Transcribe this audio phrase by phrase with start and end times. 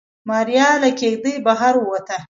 [0.29, 2.17] ماريا له کېږدۍ بهر ووته.